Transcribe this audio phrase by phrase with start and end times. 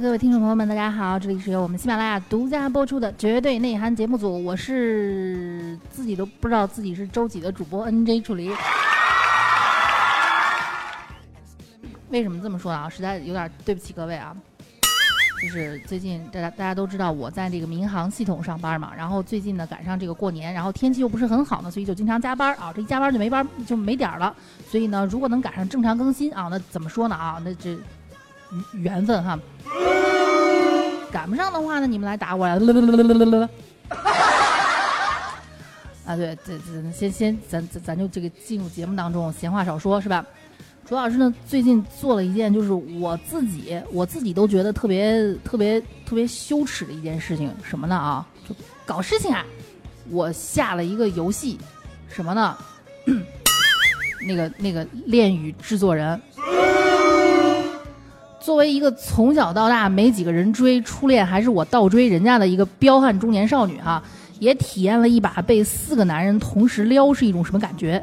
[0.00, 8.50] 各位听众朋友们，大家好，这里是由我们喜马拉雅独家播出的绝对内涵节目组，我是自己都不知道自己是周几的主播 NJ 楚离。
[12.08, 12.88] 为什么这么说啊？
[12.88, 14.34] 实在有点对不起各位啊。
[15.42, 22.72] 就是最近大家大家都知道我在这个民航系统上班嘛，然后最近呢赶上这个过年，然后天气又不是很好呢，所以就经常加班啊。
[22.74, 24.34] 这一加班就没班就没点了，
[24.66, 27.38] 所以呢，如果能赶上正常更新啊，那怎么说呢啊？
[27.44, 27.76] 那这
[28.72, 29.38] 缘分哈。
[31.10, 32.54] 赶不上的话呢，你们来打我呀。
[36.06, 40.24] 啊，对，这这先先咱咱咱就这个进入节目当中，闲话少说，是吧？
[40.86, 48.26] 主要是呢，最近做了一件就是我自己我自己都觉得特别特别特别羞耻的一件事情，什么呢啊？
[48.48, 49.44] 就搞事情啊！
[50.10, 51.56] 我下了一个游戏，
[52.08, 52.56] 什么呢？
[54.26, 56.20] 那个那个恋与制作人。
[58.40, 64.02] 作为一个从小到大没几个人追，初恋还是我倒追人家的一个彪悍中年少女哈，
[64.38, 68.02] 也体验了一把被四个男人同时撩是一种什么感觉。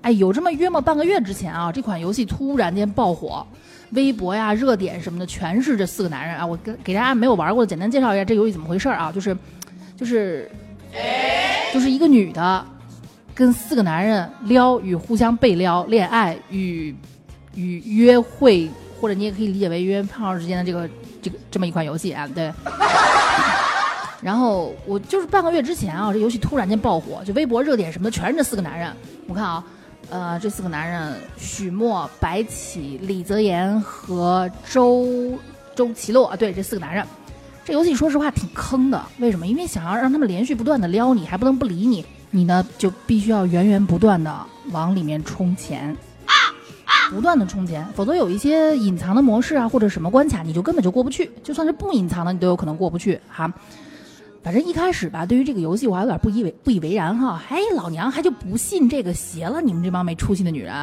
[0.00, 3.46] 哎，有这么约莫半个月之前啊，这款游戏突然间爆火，
[3.90, 6.46] 微博呀、热点什么的全是这四个男人啊。
[6.46, 9.36] 我跟给大家没有玩过的简单介绍一下这游戏怎么回事啊，就是，
[9.96, 10.50] 就是，
[11.72, 12.64] 就是一个女的
[13.34, 16.94] 跟四个男人撩与互相被撩、恋爱与
[17.54, 18.68] 与约会。
[19.04, 20.88] 或者你也可以理解为约炮之间的这个
[21.20, 22.50] 这个这么一款游戏啊，对。
[24.22, 28.90] 然后我就是半个月之前啊，这游戏突然间爆火，就微博热点什么的全是这四个男人。
[29.28, 29.62] 我看啊，
[30.08, 35.38] 呃，这四个男人许墨、白起、李泽言和周
[35.74, 37.04] 周奇洛啊，对，这四个男人。
[37.62, 39.46] 这游戏说实话挺坑的，为什么？
[39.46, 44.34] 因为想要让他们连续不断的撩你，还不能不理你，你呢就必须要源源不断的
[44.70, 45.94] 往里面充钱。
[47.14, 51.30] 不断的充钱，否则有一些隐藏的模式啊，或者什么关卡，你就根本就过不去。
[51.44, 53.48] 就算是不隐藏的，你都有可能过不去哈。
[54.42, 57.40] 反正一开始吧，对于这个游戏我还有点不以为不以为然哈。
[57.48, 60.74] 哎，老娘还就不信这个邪了，你们这帮没出息的女人，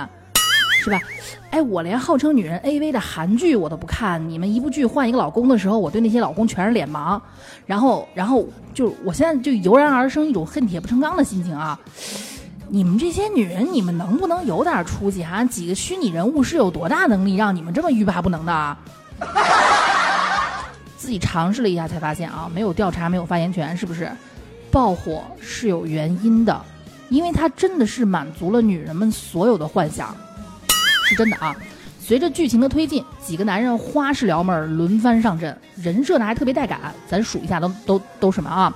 [0.81, 1.01] 是吧？
[1.49, 7.19] 哎，我连号称女人 AV 的韩剧我都不看，你们一部剧换一个老公的时候，我对那些老公全是脸盲。
[7.65, 11.77] 然后，然后就我现在就油然而生一种恨铁不成钢的心情啊。
[12.73, 15.43] 你们这些女人，你们能不能有点出息哈？
[15.43, 18.77] 几个虚拟人物是有多大能力让你们这么欲罢不能的？
[20.95, 24.09] 自己尝试了一下才发现啊，没有调查，没有发言权，是不是？
[24.71, 26.61] 爆火是有原因的，
[27.09, 30.15] 因为它真的是满足了女人们所有的幻想，
[31.03, 31.53] 是真的啊。
[31.99, 36.79] 随着剧情的推进，几个男人花式撩妹儿轮番上阵，人设呢还特别带感。
[37.05, 38.73] 咱数一下，都都都什么啊？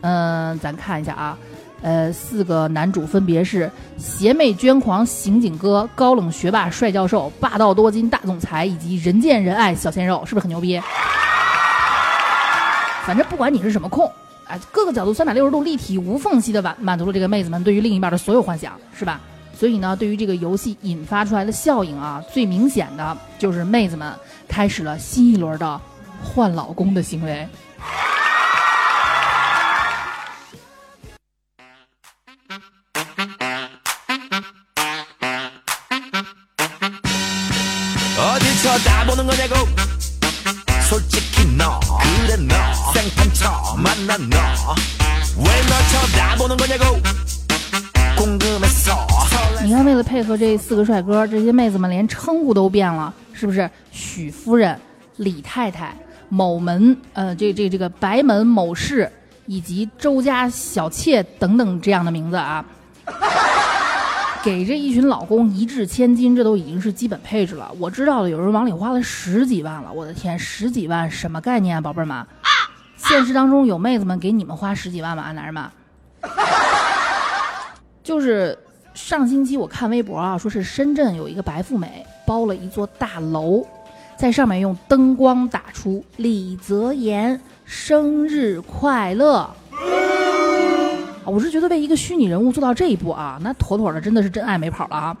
[0.00, 1.38] 嗯，咱看一下啊。
[1.80, 10.80] 呃，四个男主分别是邪魅捐狂刑警哥、高冷学霸帅教授、霸道多金大总裁以及人见人爱小鲜肉，是不是很牛逼？
[13.04, 14.06] 反正不管你是什么控，
[14.46, 19.20] 啊，各个角度三百六十度立体无缝隙的满满足了这个妹子们对于另一半的所有幻想，是吧？
[19.54, 24.12] 所以呢，对于这个游戏引发出来的效应啊，最明显的就是妹子们
[24.46, 25.80] 开始了新一轮的
[26.22, 27.48] 换老公的行为。
[50.28, 53.68] 说，这四个帅哥，这些妹子们连称呼都变了，是不是？
[53.90, 54.78] 许夫人、
[55.16, 55.96] 李太太、
[56.28, 59.10] 某门，呃，这这这个白门某氏，
[59.46, 62.62] 以及周家小妾等等这样的名字啊。
[64.42, 67.70] 给这一群老公一掷千金，这都已经是基本配置了。
[67.78, 69.90] 我知道的，有人往里花了十几万了。
[69.90, 72.22] 我的天，十几万什么概念，宝贝们？
[72.98, 75.32] 现实当中有妹子们给你们花十几万吗？
[75.32, 75.64] 男人们？
[78.04, 78.58] 就是
[79.00, 83.64] 上星期我看微博啊，说是深圳有一个白富美包了一座大楼，
[84.18, 89.48] 在上面用灯光打出李泽言生日快乐。
[91.24, 95.16] 我是觉得为一个虚拟人物做到这一步啊，那妥妥的真的是真爱没跑了啊！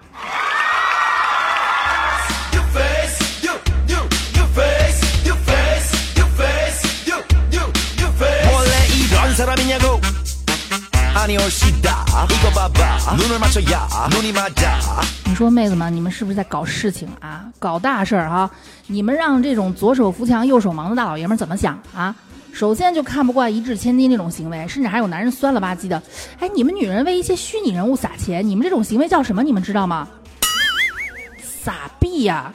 [11.26, 11.36] 你
[15.34, 17.46] 说妹子们，你们是不是在搞事情啊？
[17.58, 18.48] 搞大事儿哈？
[18.86, 22.14] 你们让这种左手扶墙右手忙的大老爷们怎么想啊？
[22.52, 26.00] 首先就看不惯一掷千金这种行为，甚至还有男人酸了吧唧的。
[26.38, 29.42] 哎，你们女人为一些虚拟人物撒钱，你们这种行为叫什么？
[29.42, 30.06] 你们知道吗？
[31.42, 32.52] 撒币呀！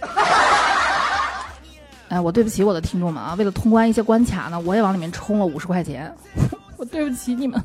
[2.08, 3.34] 哎，我对不起我的听众们啊！
[3.34, 6.10] 为了通关一些关卡呢，我也往里面充了五十块钱。
[6.78, 7.62] 我对不起你们，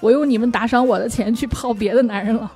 [0.00, 2.50] 我用你们打赏我的钱去泡别的男人了。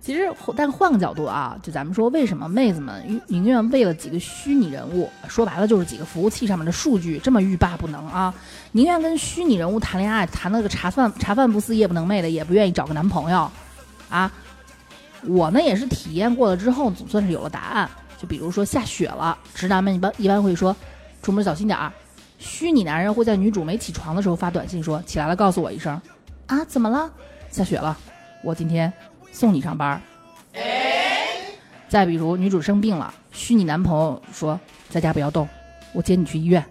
[0.00, 8.32] 其实，但换个角度啊，就咱们说，为什么妹子们宁愿为了几个虚拟人物，说白了就是几个服务器上面的数据，这么欲罢不能啊？
[8.72, 13.48] 宁愿跟虚拟人物谈恋爱，谈了个茶饭茶饭不思夜不能寐的，也不愿意找个男朋友
[14.08, 14.32] 啊？
[15.26, 17.88] 我呢也是体验过了之后，总算是有了答案。
[18.18, 20.74] 就比如说下雪了，直男们一般一般会说，
[21.22, 21.92] 出门小心点儿。
[22.40, 26.00] 虚拟男人会在女主没起床的时候发短信说，起来了告诉我一声。
[26.46, 27.08] 啊，怎么了？
[27.50, 27.96] 下雪了，
[28.42, 28.90] 我今天
[29.30, 30.00] 送你上班。
[31.86, 34.58] 再比如女主生病了，虚拟男朋友说
[34.88, 35.46] 在家不要动，
[35.92, 36.64] 我接你去医院。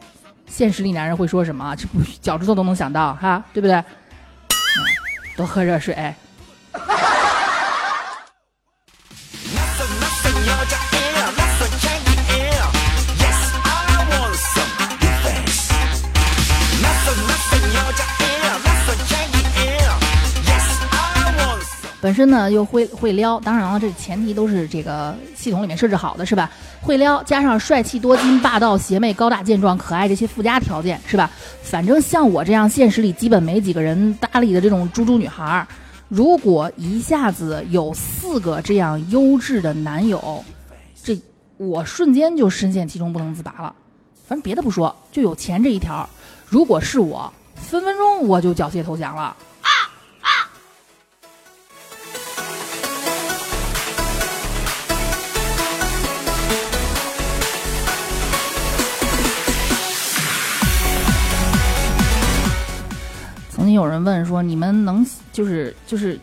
[0.47, 1.75] 现实里男人会说什么？
[1.75, 3.83] 这不脚趾头都能想到哈，对不对？
[5.37, 5.95] 多喝热水。
[22.01, 26.49] 本身呢又会会撩，当然了，这前提都是这个系统里面设置好的，是吧？
[26.81, 31.29] 会撩加上帅气多金、霸道邪魅、高大健壮、可爱这些附加条件，是吧？
[31.61, 35.67] 反正像我这样现实里基本没几个人搭理的这种猪猪女孩，
[36.07, 40.43] 如果一下子有四个这样优质的男友，
[41.03, 41.19] 这
[41.57, 43.75] 我瞬间就深陷其中不能自拔了。
[44.25, 46.07] 反正别的不说，就有钱这一条，
[46.47, 49.35] 如果是我，分分钟我就缴械投降了。
[63.79, 66.19] 有人问说：“你们能就是就是，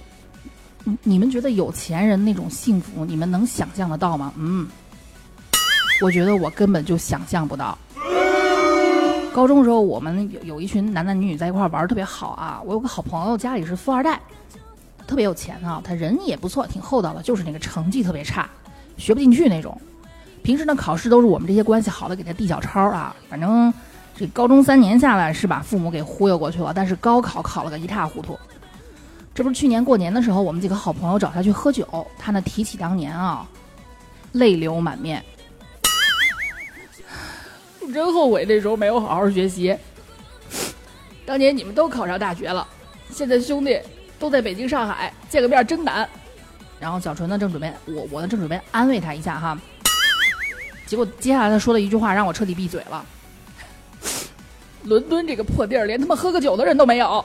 [1.02, 4.68] 你们觉得有钱人那种幸福，你们能想象得到吗？”嗯，
[6.02, 7.76] 我觉得我根本就想象不到。
[9.32, 12.60] 高中的时候，我们有有一群男男女女在一块玩特别好啊。
[12.64, 14.20] 我有个好朋友，家里是富二代，
[15.06, 15.80] 特别有钱啊。
[15.82, 18.48] 他人也不错，挺厚道的，就是那个成绩特别差，
[18.98, 19.78] 学不进去那种。
[20.42, 23.16] 平时呢，考试都是我们这些关系好的给他递小抄啊。
[23.28, 23.72] 反正。
[24.18, 28.38] 这高中三年下来是把父母给忽悠过去了，但是高考考了个一塌糊涂。
[29.34, 33.46] 这不是去年过年的时候，我们几个好朋友找他去喝酒，他呢提起当年啊，
[34.32, 35.22] 泪流满面，
[37.92, 39.76] 真后悔那时候没有好好学习。
[41.26, 42.66] 当年你们都考上大学了，
[43.10, 43.78] 现在兄弟
[44.18, 46.08] 都在北京、上海，见个面真难。
[46.80, 49.58] 然后小纯呢正准备，我我呢正准备安慰他一下哈，
[50.86, 53.04] 结果接下来他说了一句话，让我彻底闭嘴了。
[54.86, 57.24] 伦敦这个破地儿，连他妈喝个酒的人都没有。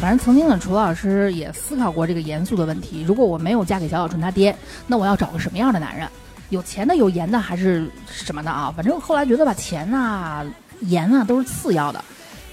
[0.00, 6.08] 反正曾经的楚老师也思考过这个严肃的问题：如果我没有嫁给小小春他爹，那我要找个什么样的男人？
[6.48, 8.72] 有钱的、有颜的，还是什么的啊？
[8.74, 10.42] 反正后来觉得吧，钱呐、
[10.80, 12.02] 颜啊都是次要的。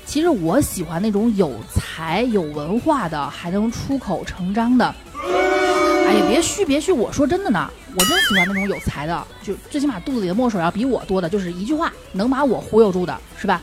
[0.06, 4.94] 其实我喜欢那种有才、有文化的，还能出口成章的。
[5.25, 6.92] 哎呀，别虚别虚！
[6.92, 13.62] 我说真的呢，我真喜欢那种有才的，就最起码肚子里的墨水要比我多的，就是一句话能把我忽悠住的，是吧？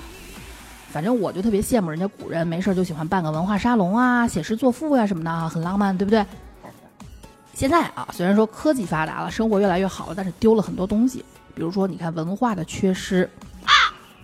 [0.94, 6.24] 反正我就特别羡慕人家古人，没事就喜欢办个文化沙龙啊，写诗作赋呀什么的啊，很浪漫，对不对？
[7.52, 11.24] 现在啊，虽然说科技发达了，生活越来越好了，但是丢了很多东西。
[11.52, 13.28] 比如说，你看文化的缺失，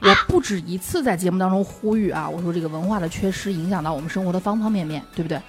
[0.00, 5.42] 我不止一次在节目当中呼吁啊，我说这个文化的缺失影响到我们生活的方方面面，对不对？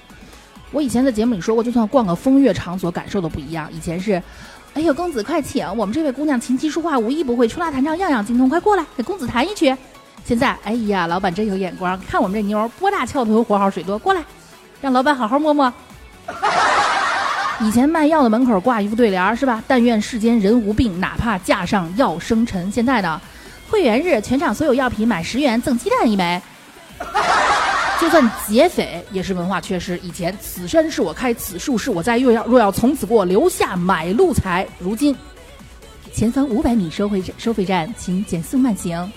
[0.72, 3.72] 我以前在节目里说过，就算逛个风月场所，感受都不一样。
[3.72, 4.14] 以前是，
[4.74, 9.78] 哎呦，公子快请，我们这位姑娘琴棋书画无一不会，吹拉弹唱样样精通，快过来给公子弹一曲。
[10.26, 14.24] 现在，哎呀，老板真有眼光，看我们这妞儿波大翘头，活好水多，过来，
[14.80, 15.72] 让老板好好摸摸。
[17.60, 19.64] 以前卖药的门口挂一副对联是吧？
[19.68, 22.72] 但愿世间人无病，哪怕架上药生尘。
[22.72, 23.20] 现在呢，
[23.70, 26.42] 会员日全场所有药品买十元赠鸡蛋一枚。
[28.00, 29.96] 就算劫匪也是文化缺失。
[30.00, 34.68] 以前此山是我开，此树是我栽，若要若要从此过，留下买路财。
[34.80, 35.16] 如今，
[36.12, 39.12] 前方五百米收费收费站，请减速慢行。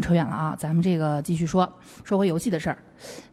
[0.00, 0.56] 扯远了，啊！
[0.58, 1.70] 咱们这个继续说，
[2.04, 2.78] 说回游戏的事儿。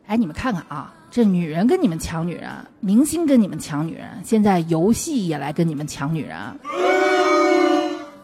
[0.05, 6.38] 哎，你们看看啊，这女人跟你们抢女人，明星跟你们抢女人，现在游戏也来跟你们抢女人。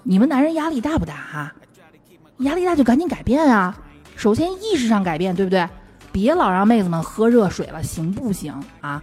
[0.03, 1.53] 你们男人压力大不大哈？
[2.39, 3.77] 压力大就赶紧改变啊！
[4.15, 5.67] 首先意识上改变，对不对？
[6.11, 9.01] 别老让妹子们喝热水了，行不行啊？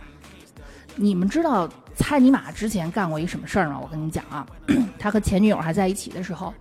[0.97, 3.79] 你们知道蔡尼玛之前干过一什么事儿吗？
[3.83, 4.47] 我跟你讲啊，
[4.99, 6.53] 他和前女友还在一起的时候。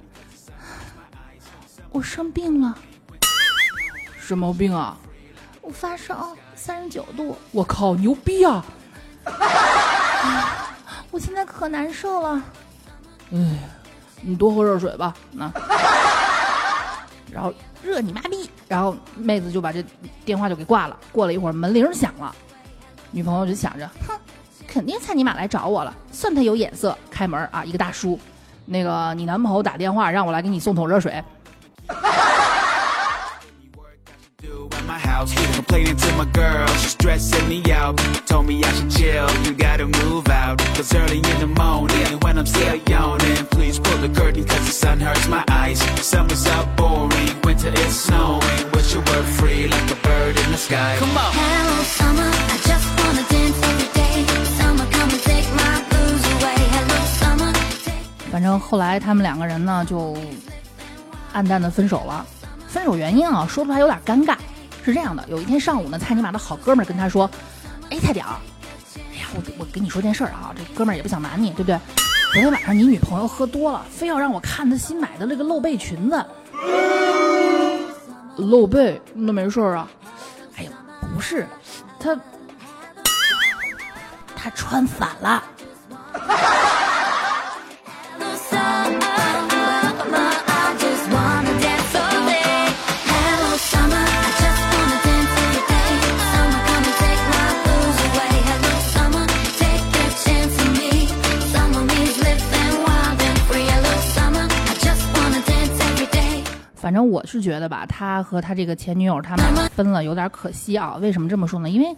[1.92, 2.78] 我生病了，
[4.20, 4.96] 什么病啊？
[5.62, 7.36] 我发烧三十九度。
[7.52, 8.64] 我靠，牛逼啊！
[11.10, 12.44] 我现在可难受了。
[13.32, 13.40] 哎，
[14.22, 15.16] 你多喝热水吧。
[15.32, 15.52] 那，
[17.32, 17.52] 然后
[17.84, 18.50] 热你妈逼！
[18.68, 19.84] 然后妹子就把这
[20.24, 20.96] 电话就给挂了。
[21.12, 22.34] 过了一会儿，门铃响了，
[23.10, 24.16] 女朋友就想着，哼，
[24.68, 26.96] 肯定蔡尼玛来找我了，算他有眼色。
[27.10, 28.20] 开门啊，一个大叔，
[28.66, 31.24] 那个你男朋友打电话让我来给你送桶热水。
[58.31, 60.17] 反正后来他们两个人呢就。
[61.34, 62.26] 暗淡的分手了，
[62.68, 64.36] 分手原因啊，说出来有点尴尬。
[64.84, 67.30] 是这样的，有一天上午呢，蔡尼玛的好哥们儿跟他说
[67.92, 68.26] ：“哎，蔡屌，
[68.96, 71.80] 哎呀，我我跟你说件事儿啊，这哥们儿也不想瞒你，对不对？
[72.32, 76.26] 昨天晚上你女朋友喝多了，非要让我看她新买的那个露背裙子。
[78.38, 79.88] 露背那没事儿啊？
[80.56, 80.72] 哎呀，
[81.14, 81.46] 不是，
[82.00, 82.18] 她
[84.36, 85.44] 她穿反了。”
[106.90, 110.98] 反正我是觉得吧，他和他这个前女友他们分了有点可惜啊。
[111.00, 111.70] 为什么这么说呢？
[111.70, 111.96] 因为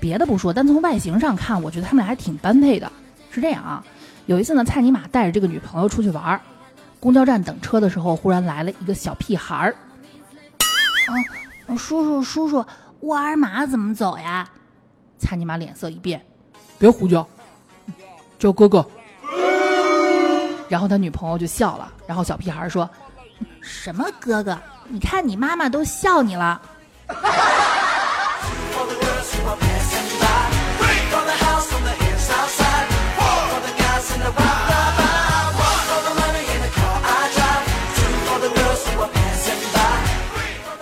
[0.00, 2.90] 别的不说，单从外形上看，我觉得他们俩还挺般配的。
[3.30, 3.84] 是这样啊，
[4.24, 6.40] 有一次呢，蔡尼玛带着这个女朋友出去玩，
[6.98, 9.76] 公交站等车的时候，忽然来了一个小屁孩儿。
[11.66, 12.64] 啊，叔叔叔叔，
[13.00, 14.48] 沃尔玛怎么走呀？
[15.18, 16.24] 蔡尼玛脸色一变，
[16.78, 17.28] 别胡叫，
[18.38, 18.82] 叫哥哥。
[20.70, 22.88] 然后他女朋友就笑了，然后小屁孩说。
[23.66, 24.56] 什么哥哥？
[24.88, 26.60] 你看你妈妈都笑你了。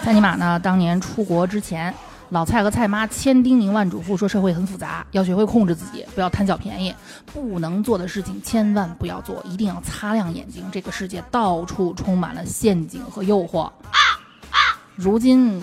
[0.02, 0.60] 蔡尼玛呢？
[0.62, 1.94] 当年出国之前。
[2.34, 6.92] 老蔡和蔡妈千叮咛万嘱咐说：“社会很复杂，要学会控制自己，不要贪小便宜。
[7.32, 10.64] 不能做的事情千万不要做，一定要擦亮眼睛。
[10.72, 13.70] 这个世界到处充满了陷阱和诱惑。”
[14.96, 15.62] 如今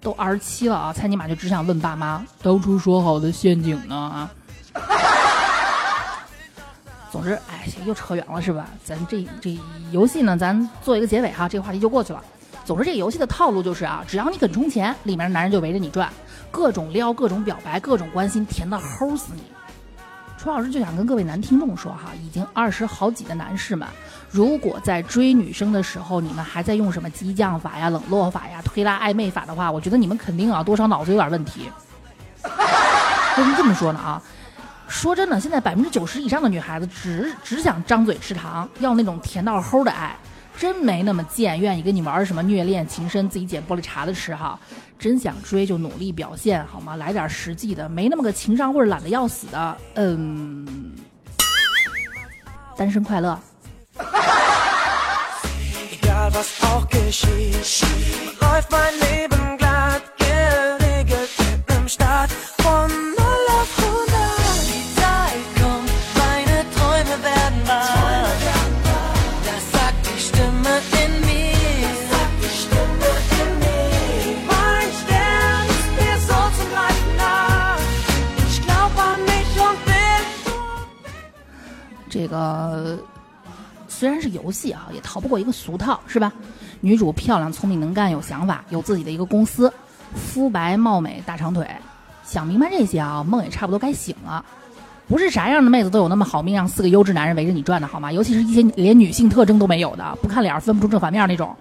[0.00, 4.30] 都二十七了啊，蔡尼玛就只想问爸妈：“当初说好的陷阱呢？”啊。
[7.10, 8.68] 总之，哎，又扯远了是吧？
[8.84, 9.58] 咱这这
[9.90, 12.22] 游戏呢，咱做一个结尾哈，这个话题就过去了。
[12.64, 16.10] 总之，这个游戏的套路就是啊，只要你肯充钱，里面的男人就围着你转，
[16.50, 19.42] 各种撩，各种表白，各种关心，甜的齁死你。
[20.38, 23.86] 楚老师就想跟各位男听众说哈，已经二十好几的男士们，
[24.30, 31.70] 如果在追女生的时候，你们还在用什么激将法呀、冷落法呀、推拉暧昧法的话，我觉得你们肯定啊，多少脑子有点问题。
[32.44, 34.22] 为什么这么说呢啊？
[34.86, 40.16] 说真的，现在百分之九十以上的女孩子只只想张嘴吃糖，要那种甜到齁的爱。
[40.56, 44.58] 真没那么贱，愿意跟你玩什么虐恋情深，自己捡玻璃碴子吃哈。
[44.98, 46.96] 真想追就努力表现好吗？
[46.96, 49.76] 来点实际的，没那么个情商或者懒得要死的。
[49.94, 50.94] 嗯，
[52.76, 53.38] 单身快乐。
[82.14, 82.96] 这个
[83.88, 86.32] 虽然是游戏啊，也逃不过一个俗套，是吧？
[86.80, 89.72] 女主漂亮、聪明、能干、有想法，有自己的一个公司，
[90.14, 91.66] 肤白貌美、大长腿。
[92.22, 94.44] 想明白这些啊，梦也差不多该醒了。
[95.08, 98.12] 不是啥样的妹子都有那么好命，让四个优质男人围着你转的好吗？
[98.12, 101.52] 尤其是一些连女性特征都没有的，不看脸分不出正反面那种。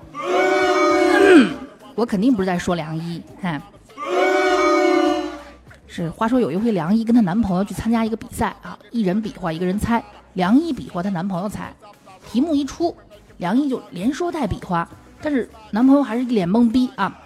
[1.96, 3.60] 我肯定不是在说梁一，哎。
[5.88, 10.04] 是，话说有一回梁一跟她男朋友去参加一个比赛啊，一人比划，一个人猜。
[10.34, 11.74] 梁一比划，她男朋友猜。
[12.32, 12.96] 题目一出，
[13.38, 14.88] 梁一就连说带比划，
[15.22, 17.20] 但是男朋友还是一脸懵逼啊。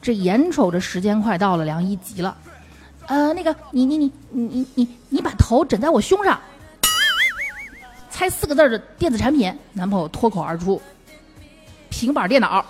[0.00, 2.36] 这眼瞅着时间快到了，梁一急了，
[3.06, 6.38] 呃，那个你你你你你你你把头枕在我胸上，
[8.08, 9.52] 猜四个字的电子产品。
[9.72, 10.80] 男朋友脱口而出：
[11.90, 12.64] 平板电脑。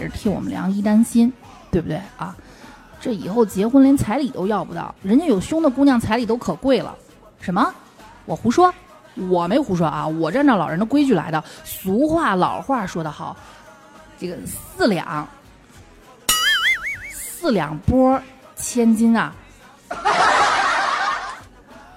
[0.09, 1.31] 替我们梁一担心，
[1.71, 2.35] 对不对啊？
[3.01, 6.95] 这以后结婚连彩礼都要不到，人家有胸的姑娘彩礼都可贵了。
[7.39, 7.74] 什么？
[8.25, 8.74] 我胡说？
[9.29, 10.05] 我没胡说啊！
[10.07, 11.41] 我按照老人的规矩来的。
[11.63, 13.38] 俗话老话说得好，
[14.17, 15.27] 这个四两
[17.12, 18.19] 四两拨
[18.55, 19.33] 千斤啊。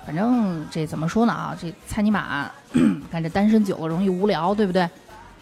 [0.07, 1.57] 反正这怎么说呢啊？
[1.61, 2.50] 这蔡尼玛，
[3.11, 4.88] 看这单身久了容易无聊，对不对？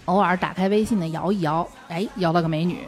[0.07, 2.81] 偶尔打开微信的摇一摇，哎，摇到个美女。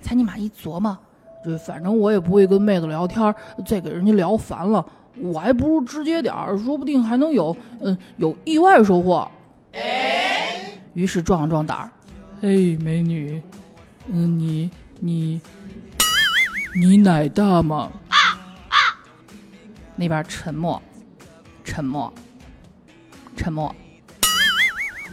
[0.00, 0.96] 蔡尼玛一琢磨，
[1.44, 3.34] 这反正我也不会跟妹子聊天，
[3.66, 4.84] 再给人家聊烦了，
[5.16, 9.30] 我还不如直接点儿，说不定还能有嗯有意外收获。
[10.92, 11.90] 于是壮了壮胆儿，
[12.40, 13.42] 嘿，美女，
[14.06, 14.70] 嗯，你
[15.00, 15.40] 你
[16.76, 17.90] 你奶大吗？
[19.96, 20.80] 那边沉默，
[21.64, 22.12] 沉默，
[23.36, 23.74] 沉默。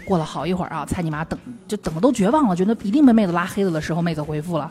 [0.06, 4.70] 过了好一会儿啊，蔡你妈等就等的都绝望了，觉得一定被妹子拉黑了的时候，妹子回复了：“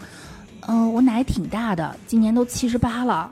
[0.69, 3.31] 嗯，我奶挺大的，今年都七十八了。”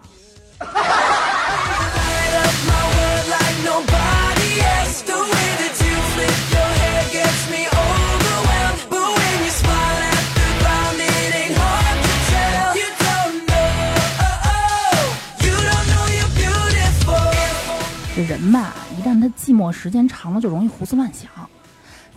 [18.16, 21.30] 这人吧，一旦他寂寞时间长了，就容易胡思乱想。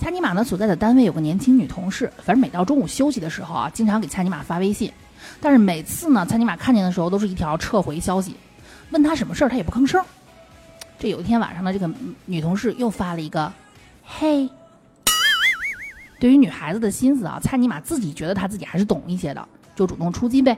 [0.01, 4.91] 蔡尼玛呢所在的单位有个年轻女同事，反正每到中午休息的时候啊，经常给蔡尼玛发微信，
[5.39, 8.35] 但是每次呢，蔡尼玛看见的时候都是一条撤回消息，
[8.89, 10.03] 问他什么事儿，他也不吭声。
[10.97, 11.87] 这有一天晚上呢，这个
[12.25, 13.53] 女同事又发了一个
[14.03, 14.49] “嘿”，
[16.19, 20.57] 对于女孩子的心思啊，蔡尼玛自己觉得她自己还是懂一些的，就主动出击呗。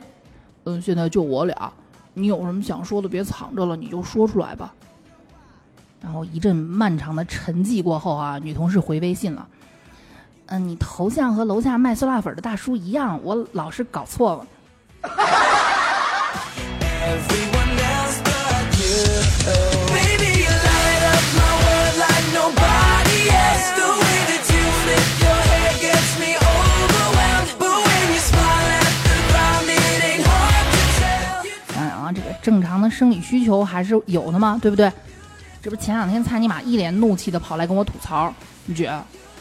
[0.63, 1.69] 嗯，现在就我俩，
[2.13, 4.73] 你有什么想说的，别藏着了，你就说出来吧。
[6.03, 9.47] 然后一阵漫长的沉寂过后啊，女同事回微信了。
[10.47, 14.45] 嗯，你头像和楼下卖酸辣粉的大叔一样，我老是搞错了。
[31.77, 34.91] 啊，这个正常的生理需求还是有的嘛，对不对？
[35.63, 38.33] 这不前两天蔡尼玛一脸怒气的跑来跟我吐槽，
[38.75, 38.91] 姐，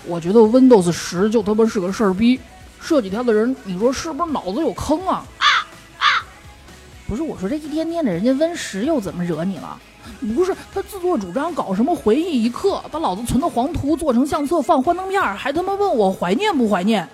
[0.07, 2.39] 我觉得 Windows 十就他妈是个事儿逼，
[2.81, 5.25] 设计它的人，你说是不是脑子有坑啊？
[7.09, 9.77] 不是，我说这一天天的，人家 Win 十又怎么惹你了？
[10.37, 17.09] 不是他自作主张搞什么回忆一刻，把老子存的黄图做成相册放幻灯片，还他妈问我怀念不怀念？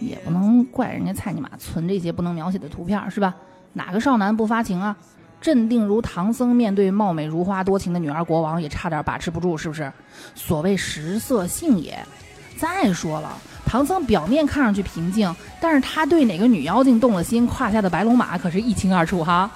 [0.00, 3.34] 也不能怪人家蔡尼玛存这些不能描写的图片是吧？
[3.72, 4.96] 哪个少男不发情啊？
[5.40, 9.92] 镇定如唐僧面对貌美如花多情的女儿国王也差点把持不住，是不是？
[10.34, 11.98] 所谓食色性也。
[12.56, 19.50] 再说了，唐僧表面看上去平静，但是他对哪个女妖精动了心，胯下的白龙马可是一清二楚哈。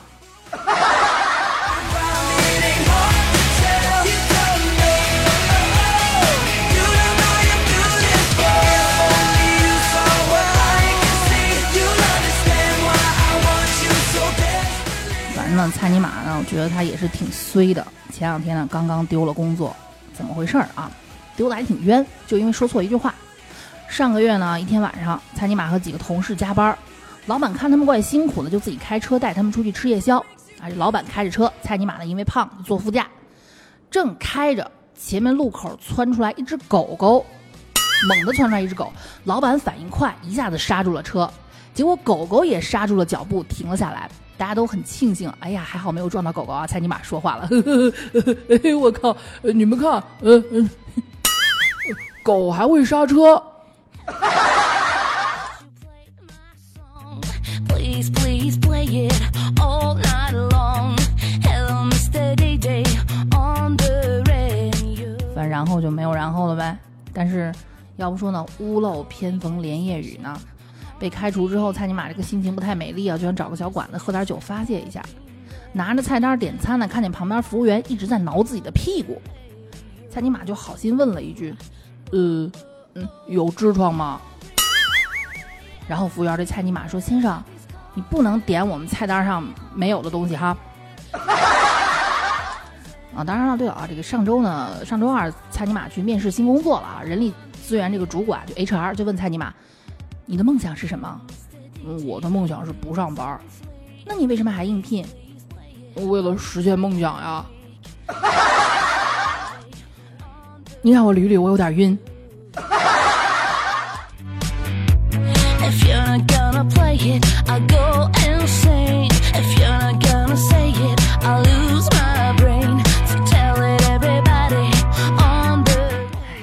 [15.56, 16.36] 那蔡尼玛呢？
[16.38, 17.84] 我觉得他也是挺衰的。
[18.12, 19.74] 前两天呢，刚刚丢了工作，
[20.12, 20.90] 怎么回事儿啊？
[21.34, 23.14] 丢的还挺冤，就因为说错一句话。
[23.88, 26.76] 上个月呢，一天晚上，蔡尼玛和几个同事加班，
[27.24, 30.18] 老板看他们怪辛苦的，就自己开车带他们出去吃夜宵。
[30.60, 33.06] 啊，这老板开着车，蔡尼玛呢因为胖坐副驾，
[33.90, 37.24] 正开着，前面路口窜出来一只狗狗，
[38.10, 38.92] 猛地窜出来一只狗，
[39.24, 41.30] 老板反应快，一下子刹住了车，
[41.72, 44.10] 结果狗狗也刹住了脚步，停了下来。
[44.38, 46.66] 大家都很庆幸，哎呀，还好没有撞到狗狗啊！
[46.66, 47.48] 猜尼玛说话了，
[48.64, 50.70] 哎 我靠，你们看，嗯嗯，
[52.22, 53.42] 狗还会刹车，
[65.34, 66.76] 反正然后就没有然后了呗。
[67.12, 67.52] 但是，
[67.96, 70.38] 要不说呢，屋漏偏逢连夜雨呢。
[70.98, 75.02] 被开除之后，蔡尼玛这个心情不太美丽啊，就想找个小馆子喝点酒发泄一下。
[75.72, 79.20] 拿着菜单点餐呢，看见旁边服务员一直在挠自己的屁股，
[80.08, 81.54] 蔡尼玛就好心问了一句
[82.12, 82.50] ：“呃，
[82.94, 84.18] 嗯，有痔疮吗？”
[85.86, 87.42] 然后服务员对蔡尼玛说：“先生，
[87.92, 90.56] 你不能点我们菜单上没有的东西哈。”
[93.14, 99.52] 啊，当然了，对了啊，这个上周呢，上周二蔡尼玛去面试新工作了啊，人力资源这个主管就 HR 就问蔡尼玛。
[100.28, 101.20] 你的梦想是什么？
[102.04, 103.40] 我的梦想是不上班。
[104.04, 105.06] 那你为什么还应聘？
[105.94, 107.46] 为了实现梦想呀！
[110.82, 111.98] 你让我捋捋，我有点晕。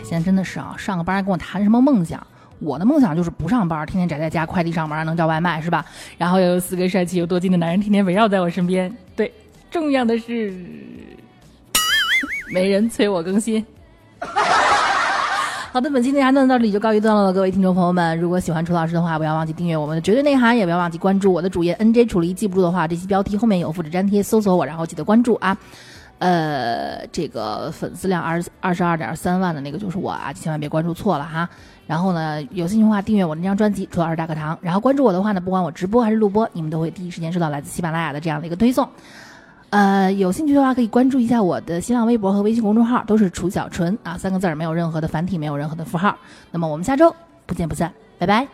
[0.03, 2.25] 现在真的是啊，上个班跟我谈什么梦想？
[2.63, 5.85] 我的梦想就是不上班，天天宅在家，快递上门，能叫外卖是吧？
[6.17, 8.95] 然后又有四个帅气又多金的男人天天围绕在我身边。
[9.15, 9.31] 对，
[9.69, 10.53] 重要的是
[12.53, 13.65] 没人催我更新。
[15.71, 17.33] 好的，本期内涵呢到这里就告一段落了。
[17.33, 22.31] 各位听众朋友们，如果喜欢楚老师的话，不要忘记订阅我们的绝对内涵，也不要忘记关注我的主页 NJ 楚离。
[22.31, 25.57] 记不住的话，这期标题后面有复制粘贴，搜索我，然后记得关注啊。
[26.19, 31.49] 呃，这个粉丝量二十二十二点三万的那个就是我啊，千万别关注错了哈。
[31.85, 38.87] 然后呢，有兴趣的话订阅我那张专辑《楚老师大课堂》，然后关注我的话呢，不管我直播还是录播，你们都会第一时间收到来自喜马拉雅的这样的一个推送。
[39.69, 46.15] 呃，有兴趣的话可以关注一下我的新浪微博和微信公众号，都是楚小纯啊，三个字儿，没有任何的繁体，没有任何的符号。
[46.51, 47.13] 那么我们下周
[47.45, 48.47] 不见不散，拜拜。